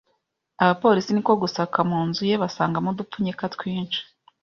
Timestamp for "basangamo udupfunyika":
2.43-3.43